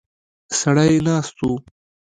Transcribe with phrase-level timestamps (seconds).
[0.59, 1.47] سړی ناست و.